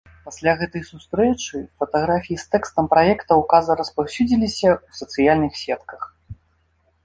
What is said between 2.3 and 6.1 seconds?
з тэкстам праекта ўказа распаўсюдзіліся ў сацыяльных сетках.